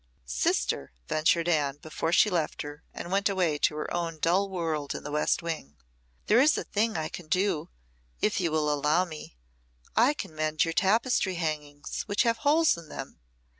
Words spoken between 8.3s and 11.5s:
you will allow me. I can mend your tapestry